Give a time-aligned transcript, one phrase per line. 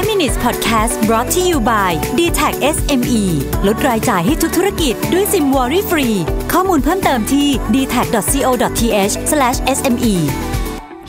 [0.00, 3.22] 5 minutes podcast brought to you by d t a c SME
[3.66, 6.08] ลดรายจ่ายให้ทุกธุรกิจด้วยซิมวอรี่ฟรี
[6.52, 9.12] ข้อมูลเพิ่มเติมที่ d t a c c o t h
[9.76, 10.14] s m e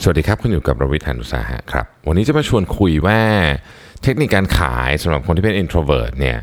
[0.02, 3.20] สวัสดีครับ คุณอยู่กับรวิทยานุสาหะครับ วันนี้จะมาชวนคุยว่า
[4.02, 6.38] เทคนิคการขายสำหรับคนที่เป็น introvert เนี่ย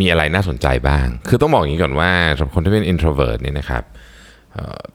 [0.00, 3.82] มีอะไรน่าสนใจบ้าง คือต้องบอกอย่างนี้ก่อนว่าสำหรับคนที่เป็น introvert เนี่ยนะครับ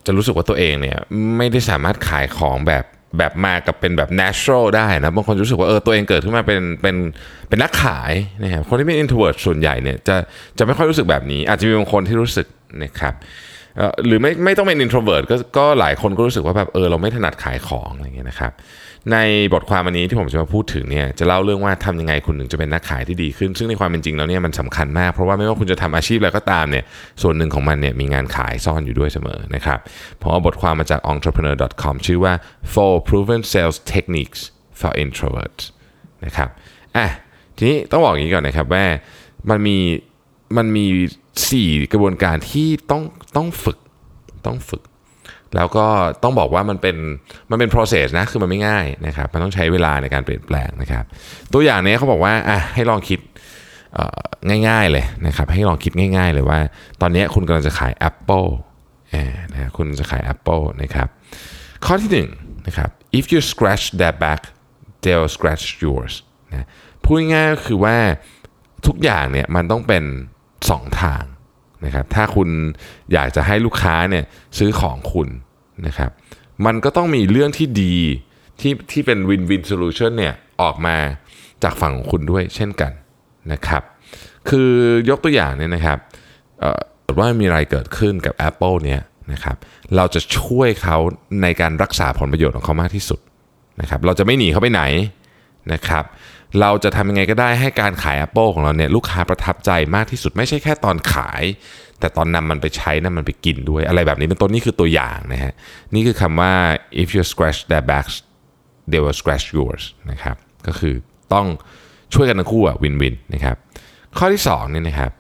[0.05, 0.97] จะรู้สึกว่าตัวเองเนี่ย
[1.38, 2.83] ไม่ได้สามารถขายของแบบ
[3.18, 6.95] แบบมากับเป็นแบบ natural ได้นะบางคนรู้สึกว่าเออตัวเองเกิดขึ้นมาเป็นเป็น
[7.50, 8.13] เป็นนักขาย
[8.44, 10.16] นะครับคนที่เป็น introvert ส่วนใหญ่เนี่ยจะ
[10.58, 12.48] จะไม่ค่อยรู้สึกแบบนี้ อาจจะมีบางคนที่รู้สึก
[12.84, 13.13] นะครับ
[14.05, 18.52] หรือไม่ไม่ต้องเป็น introvert ก็ก็หลายคนก็รู้สึกว่าแบบเออเราไม่ถนัดขายของอะไรเงี้ยนะครับ
[19.12, 19.17] ใน
[19.53, 26.84] บทความวันนี้ที่ผมจะมาพูดถึงเนี่ยจะเล่าเรื่องว่าทำยังไงคุณถึงจะเป็นนักขายที่ดีขึ้น ซึ่งในความเป็นจริงแล้วเนี่ยมันสำคัญมาก เพราะว่าไม่ว่าคุณจะทำอาชีพอะไรก็ตามเนี่ย
[27.21, 29.79] ส่วนหนึ่งของมันเนี่ยมีงานขายซ่อนอยู่ด้วยเสมอนะครับ
[30.21, 32.34] ผมเอาบทความมาจาก entrepreneur.com ชื่อว่า
[32.73, 34.41] four proven sales techniques
[34.79, 35.63] for introverts
[36.26, 36.49] นะครับ
[36.98, 37.07] อะ
[37.57, 38.85] ทีนี้ต้องบอกอย่างนี้ก่อนนะครับว่า
[39.49, 39.77] มันมี
[40.57, 40.85] มันมี
[41.40, 43.04] 4 กระบวนการที่ต้อง
[43.35, 43.77] ต้องฝึก
[44.48, 44.81] ต้องฝึก
[45.55, 45.85] แล้วก็
[46.23, 46.98] ต้องบอกว่ามันเป็น
[47.49, 51.04] มันเป็น process นะคือมันไม่ง่ายนะครับมันต้องใช้เวลาในการเปลี่ยนแปลงนะครับ
[51.54, 53.20] ตัวอย่างนี้เขาบอกว่าอะให้ลองคิด
[54.70, 56.59] ง่ายๆเลยนะครับให้ลองคิดง่าย ๆ เลยว่า
[57.01, 58.49] ตอนนี้คุณกำลังจะขาย Apple
[59.12, 61.07] เนะคุณจะขาย Apple นะครับ
[61.85, 62.29] ข้อที่หนึ่ง
[62.68, 64.41] นะครับ if you scratch their back
[65.03, 66.13] they'll scratch yours
[66.51, 66.68] นะ
[67.03, 67.97] พูดง่ายก็คือว่า
[68.88, 70.03] ทุกอย่างเนี่ยมันต้องเป็น
[70.69, 71.24] สองทาง
[71.85, 72.50] นะครับถ้าคุณ
[73.13, 74.25] อยากจะให้ลูกค้าเนี่ย
[74.57, 75.28] ซื้อของคุณ
[75.88, 76.12] นะครับ
[76.66, 77.95] มันก็ต้องมีเรื่องที่ดี
[78.59, 80.97] ที่ที่เป็น win-win solution เนี่ยออกมา
[81.63, 82.91] จากฝั่งของคุณด้วยเช่นกัน
[83.51, 83.84] นะครับ
[84.50, 84.72] คือ
[85.09, 85.97] ยกตัวอย่างเนี่ยนะครับ
[86.59, 86.81] เอ่อ
[87.17, 89.01] ว่ามีอะไรเกิดขึ้นกับ Apple เนี่ย
[89.34, 89.56] นะครับ
[89.95, 90.97] เราจะช่วยเขา
[91.41, 93.19] ในการรักษาผลประโยชน์ของเขามากที่สุด
[93.81, 94.84] นะครับเราจะไม่หนีเขาไปไหน
[95.73, 96.03] นะครับ
[96.59, 101.44] เราจะทำยังไงก็ได้ให้การขาย Apple ของเราเนี่ยลูกค้าประทับใจมากที่สุดไม่ใช่แค่ตอนขาย
[102.00, 105.53] แต่ตอนนำมันไปใช้นำมันไปกินด้วย อะไรแบบนี้เป็นต้นนี่คือตัวอย่างนะฮะ
[105.94, 106.53] นี่คือคำว่า
[107.02, 108.16] if you scratch their backs
[108.91, 110.35] they will scratch yours นะครับ
[110.68, 110.94] ก็คือ
[111.34, 111.47] ต้อง
[112.13, 113.56] ช่วยกันทั้งคู่อะวินวินนะครับ
[114.18, 115.12] ข้อที่2เนี่ยนะครับ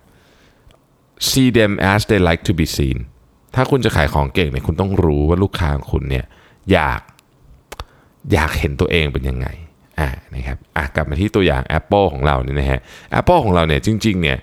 [1.29, 2.97] see them as they like to be seen
[3.55, 6.25] ถ้าคุณจะขายของเก่งเนี่ยคุณต้องรู้ว่าลูกค้าของคุณเนี่ย
[6.71, 7.01] อยาก
[8.33, 12.79] อยากเห็นตัวเองเป็นยังไงานะครับอะกลับมาที่ตัวอย่าง Apple ของเราเนี่ยนะฮะ
[13.19, 14.37] Apple ของเราเนี่ยจริงๆเนี่ย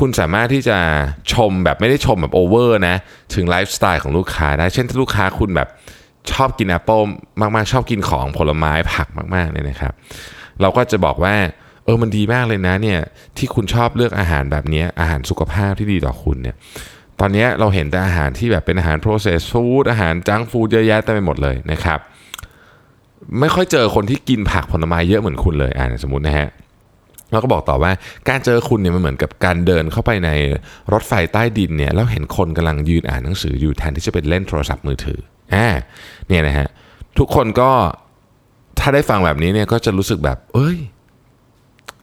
[0.00, 0.78] คุณสามารถที่จะ
[1.32, 2.96] ชมแบบไม่ได้ชมแบบโอเวอร์นะ
[3.34, 5.68] ถึงไลฟ์สไตล์ของลูกค้าได้ เช่นถ้าลูกค้าคุณแบบ
[6.32, 7.04] ชอบกิน Apple
[7.40, 9.92] มากๆ ชอบกินของผลไม้ผักมากๆเนี่ยนะครับ
[10.60, 11.34] เราก็จะบอกว่า
[11.84, 13.00] เออมันดีมากเลยนะเนี่ย
[13.38, 16.56] ที่คุณชอบเลือกอาหารแบบนี้อาหารสุขภาพที่ดีต่อคุณเนี่ย
[17.20, 21.98] ตอนนี้เราเห็นแต่อาหารที่แบบเป็นอาหาร processed food อาหารจังฟู้ดเยอะแยะเต็มไปหมดเลยนะครับ
[23.40, 26.48] ไม่ค่อยเจอคนที่กินผักผลไม้เยอะเหมือนคุณเลยอ่าสมมตินะฮะ
[27.30, 27.92] เราก็บอกต่อว่า
[28.28, 30.30] การเจอคุณเนี่ยมันเหมือนกับการเดินเข้าไปใน
[30.92, 35.20] รถไฟใต้ดินเนี่ยแล้วเห็นคนกำลังยืนอ่านหนังสืออยู่แทนที่จะเป็นเล่นโทรศัพท์มือถือ
[35.54, 35.66] อ่า
[36.28, 36.68] เนี่ยนะฮะ
[37.18, 37.70] ทุกคนก็
[38.78, 40.78] ถ้าได้ฟังแบบนี้เนี่ยก็จะรู้สึกแบบ เอ้ย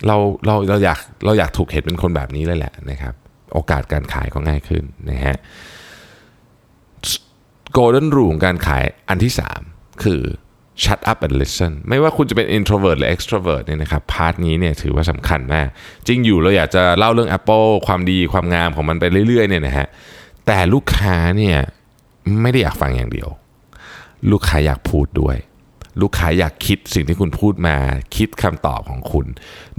[0.08, 3.14] เราเราเราอยากเราอยากถูกเห็นเป็นคนแบบนี้เลยแหละนะครับ
[3.54, 5.36] โอกาสการขายก็ง่ายขึ้นนะฮะ
[7.78, 9.34] golden rule ของการขายอันที่
[9.68, 10.22] 3 คือ
[10.84, 15.68] shut up and listen ไม่ว่าคุณจะเป็น introvert หรือ extrovert เนี่ยนะครับพาร์ทนี้เนี่ยถือว่าสำคัญมาก
[16.08, 19.88] จริงอยู่เราอยากจะเล่าเรื่อง Apple ความดีความงามของมันไปเรื่อยๆเนี่ยนะฮะ
[20.48, 21.58] แต่ลูกค้าเนี่ย
[22.42, 23.30] ไม่ได้อยากฟังอย่างเดียว
[24.32, 25.38] ลูกค้าอยากพูดด้วย
[26.02, 27.76] ลูกค้าอยากคิดสิ่งที่คุณพูดมา
[28.16, 29.26] คิดคำตอบของคุณ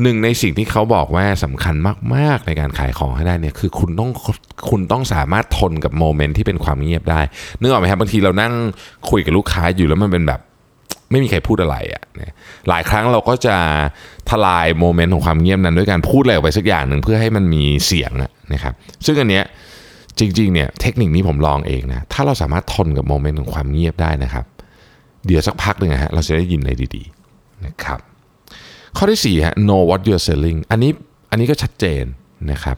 [0.02, 1.74] หนึ่งในสิ่งที่เขาบอกว่าสำคัญ
[2.14, 4.10] มากๆในการขายของให้ได้เนี่ยคือคุณต้อง
[4.70, 7.20] คุณต้องสามารถทนกับโมเมนต์ที่เป็นความเงียบได้
[7.60, 8.52] นึกออกไหมครับบางทีเรานั่ง
[9.10, 10.40] คุยกับลูกค้าอยู่แล้วมันเป็นแบบ
[11.10, 12.02] ไม่มีใครพูดอะไรอะ่ะ
[12.68, 13.56] หลายครั้งเราก็จะ
[14.30, 18.12] ทลายโมเมนต์ของความเงียบนั้นด้วยการพูดอะไรออกไปสักอย่างหนึ่งเพื่อให้มันมีเสียง
[18.52, 18.74] นะครับ
[19.06, 19.44] ซึ่งอันเนี้ย
[20.18, 24.44] จริงๆเนี่ยเทคนิคนี้ผมลองเองนะถ้าเราสามารถทนกับโมเมนต์ของความเงียบได้นะครับ
[25.26, 28.00] เดี๋ยวสักพักหนึ่งฮะเราจะได้ยินอะไรดีๆนะครับ
[28.96, 30.90] ข้อที่4ฮะ know what you're selling อันนี้
[31.30, 32.04] อันนี้ก็ชัดเจน
[32.52, 32.76] นะครับ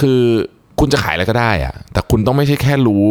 [0.00, 0.20] คือ
[0.78, 3.06] คุณจะขายอะไรก็ได้อะแต่คุณต้องไม่ใช่แค่รู้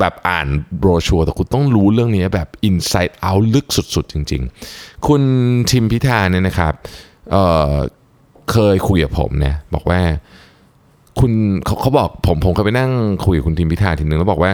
[0.00, 0.46] แบบอ่าน
[0.78, 4.42] โบรชัวร์แต่คุณต้องรู้เรื่องนี้แบบ inside out ลึกสุดๆ จริง
[4.74, 5.22] ๆ คุณ
[5.70, 6.72] ทิมพิธาเนี่ยนะครับ
[7.30, 10.00] เเคยคุยกับผมเนี่ยบอกว่า
[11.20, 11.32] คุณ
[11.64, 12.90] เขาเขาบอกผมผมเคยไปนั่ง
[13.24, 14.50] คุยกับคุณทิมพิธาทีนึงแล้วบอกว่า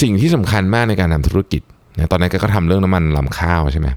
[0.00, 1.62] สิ่งที่สำคัญมากในการทำธุรกิจ
[1.96, 3.88] นะตอนนั้นก็ทำเรื่องน้ำมันลำข้าวใช่ไหม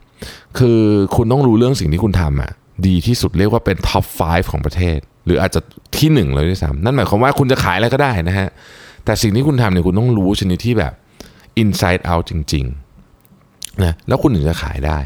[0.58, 0.80] คือ
[1.16, 2.52] คุณต้องรู้เรื่องสิ่งที่คุณทำอะ
[2.88, 5.62] ดีที่สุดเรียกว่าเป็นท็อป 5 ของประเทศ หรืออาจจะ
[5.98, 8.50] ที่หนึ่งเลยด้วยซ้ำนั่นหมายความว่าคุณจะขายอะไรก็ได้นะฮะ
[9.06, 10.94] แต่สิ่งที่คุณทำเนี่ยคุณต้องรู้ชนิดที่แบบ
[11.62, 14.98] inside out จริงๆนะแล้วคุณถึงจะขายได้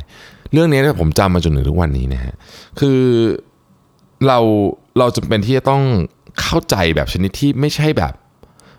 [0.54, 2.34] เรื่องนี้เนี่ยผมจำมาจนถึงทุกวันนี้นะฮะ
[2.80, 3.00] คือ
[4.28, 4.40] เรา
[5.00, 5.84] เราจำเป็นที่จะต้อง
[6.42, 8.14] เข้าใจแบบชนิดที่ไม่ใช่แบบ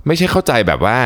[0.06, 0.98] ไม่ใช่เข้าใจแบบว่า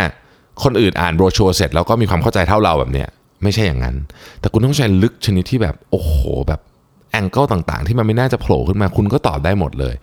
[0.62, 3.08] คนอื่นอ่านโบรชัวร์เสร็จแล้วก็มีความเข้าใจเท่าเราแบบเนี้ย
[3.42, 3.96] ไม่ใช่อย่างนั้น
[4.40, 6.14] แต่คุณต้องใช้ลึกชนิดที่แบบโอ้โห
[6.48, 6.60] แบบ
[7.10, 9.94] แองเกิลต่างๆ ที่มันไม่น่าจะโผล่ขึ้นมาคุณก็ตอบได้หมดเลย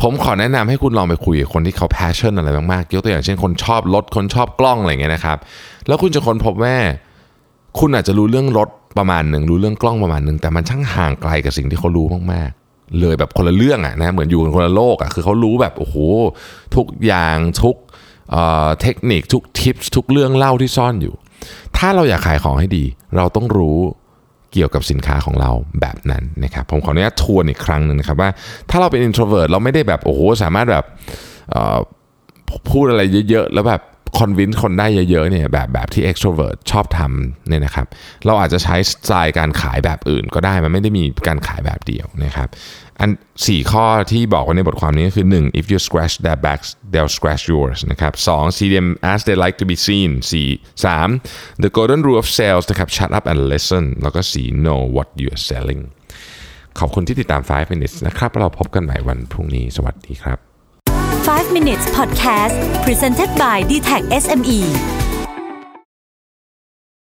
[0.00, 5.38] ผมขอแนะนำให้คุณลองไปคุยกับคนที่เขา passion อะไรมากๆยกตัวอย่างเช่นคนชอบรถคนชอบกล้องอะไรเงี้ยนะครับ
[5.86, 6.76] แล้วคุณจะค้นพบว่า
[7.78, 8.68] คุณอาจจะรู้เรื่องรถ
[8.98, 15.96] ประมาณหนึ่งรู้เรื่องกล้องประมาณหนึ่งแต่มันช่างห่างไกลกับสิ่งที่เขารู้มากๆ เลยแบบคนละเรื่องอะนะเหมือนอยู่กันคนละโลกอะคือเขารู้แบบโอ้โห
[16.76, 17.76] ทุกอย่างทุก
[18.30, 21.14] เเทคนิคทุกทิปทุกเรื่องเล่าที่ซ่อนอยู่
[21.76, 22.84] ถ้าเราอยากขายของให้ดี
[23.16, 23.78] เราต้องรู้
[24.52, 25.50] เกี่ยวกับสินค้าของเรา
[25.80, 28.30] แบบนั้นนะครับผมขออนุญาตทวนอีกครั้งหนึ่งนะครับว่า
[28.70, 30.84] ถ้าเราเป็น introvert เราไม่ได้แบบโอ้โหสามารถแบบ
[32.70, 33.82] พูดอะไรเยอะๆ แล้วแบบ
[34.18, 37.86] คอนวินคนได้เยอะๆเนี่ยแบบแบบที่ extrovert ชอบทำเนี่ยนะครับ
[38.26, 42.48] เราอาจจะใช้สไตล์การขายแบบอื่นก็ได้มันไม่ได้มีการขายแบบเดียวนะครับ
[43.00, 43.10] อัน
[43.46, 45.60] สี่ข้อที่บอกไว้ในบทความนี้ก็คือ 1.
[45.60, 49.66] if you scratch their backs they'll scratch yours นะครับสอง see them as they like to
[49.70, 50.48] be seen สี่
[50.84, 51.08] สาม
[51.62, 55.42] the golden rule of sales นะครับ shut up and listen แล้วก็สี่ know what you are
[55.50, 55.82] selling
[56.78, 60.51] ขอบคุณที่ติดตาม 5 minutes นะครับ เราพบกันใหม่วันพรุ่งนี้ สวัสดีครับ
[61.24, 65.01] 5 minutes podcast presented by d t e c h SME